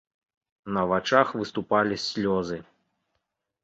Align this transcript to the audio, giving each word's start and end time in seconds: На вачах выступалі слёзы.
На 0.77 0.85
вачах 0.93 1.27
выступалі 1.43 2.03
слёзы. 2.09 2.57